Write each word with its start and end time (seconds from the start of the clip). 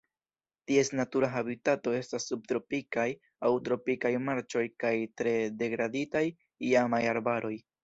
Ties 0.69 0.87
natura 0.99 1.27
habitato 1.39 1.93
estas 1.97 2.25
subtropikaj 2.31 3.05
aŭ 3.49 3.53
tropikaj 3.69 4.13
marĉoj 4.31 4.65
kaj 4.87 4.95
tre 5.23 5.37
degraditaj 5.63 6.27
iamaj 6.75 7.07
arbaroj. 7.15 7.57